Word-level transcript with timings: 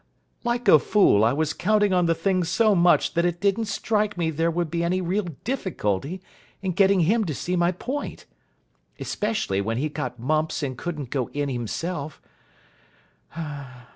Like 0.43 0.67
a 0.67 0.79
fool, 0.79 1.23
I 1.23 1.31
was 1.31 1.53
counting 1.53 1.93
on 1.93 2.07
the 2.07 2.15
thing 2.15 2.43
so 2.43 2.73
much 2.73 3.13
that 3.13 3.23
it 3.23 3.39
didn't 3.39 3.65
strike 3.65 4.17
me 4.17 4.31
there 4.31 4.49
would 4.49 4.71
be 4.71 4.83
any 4.83 4.99
real 4.99 5.25
difficulty 5.43 6.23
in 6.59 6.71
getting 6.71 7.01
him 7.01 7.23
to 7.25 7.35
see 7.35 7.55
my 7.55 7.71
point. 7.71 8.25
Especially 8.99 9.61
when 9.61 9.77
he 9.77 9.89
got 9.89 10.17
mumps 10.17 10.63
and 10.63 10.75
couldn't 10.75 11.11
go 11.11 11.29
in 11.35 11.49
himself. 11.49 12.19